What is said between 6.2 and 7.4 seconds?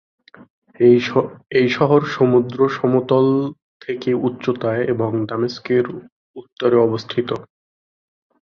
উত্তরে অবস্থিত।